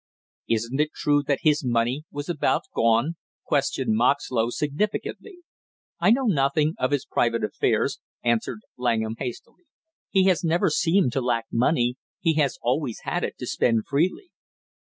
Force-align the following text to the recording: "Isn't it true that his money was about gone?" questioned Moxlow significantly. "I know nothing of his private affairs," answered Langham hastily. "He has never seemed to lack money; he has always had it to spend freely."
"Isn't 0.49 0.79
it 0.81 0.93
true 0.95 1.21
that 1.27 1.41
his 1.43 1.63
money 1.63 2.05
was 2.09 2.27
about 2.27 2.63
gone?" 2.73 3.17
questioned 3.45 3.93
Moxlow 3.95 4.49
significantly. 4.49 5.41
"I 5.99 6.09
know 6.09 6.25
nothing 6.25 6.73
of 6.79 6.89
his 6.89 7.05
private 7.05 7.43
affairs," 7.43 7.99
answered 8.23 8.61
Langham 8.79 9.17
hastily. 9.19 9.67
"He 10.09 10.23
has 10.23 10.43
never 10.43 10.71
seemed 10.71 11.11
to 11.11 11.21
lack 11.21 11.45
money; 11.51 11.97
he 12.19 12.33
has 12.37 12.57
always 12.63 13.01
had 13.03 13.23
it 13.23 13.37
to 13.37 13.45
spend 13.45 13.85
freely." 13.85 14.31